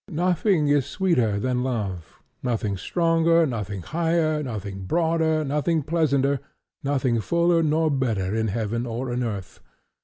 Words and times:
"Nothing 0.09 0.67
is 0.67 0.87
sweeter 0.87 1.39
than 1.39 1.61
love, 1.61 2.17
nothing 2.41 2.75
stronger, 2.75 3.45
nothing 3.45 3.83
higher, 3.83 4.41
nothing 4.41 4.81
broader, 4.85 5.43
nothing 5.43 5.83
pleasanter, 5.83 6.39
nothing 6.83 7.21
fuller 7.21 7.61
nor 7.61 7.91
better 7.91 8.33
in 8.35 8.47
heaven 8.47 8.87
or 8.87 9.13
in 9.13 9.21
earth. 9.23 9.59